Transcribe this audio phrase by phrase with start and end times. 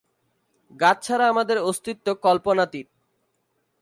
[0.79, 2.87] গাছ ছাড়া আমাদের অস্তিত্ব কল্পনাতীত।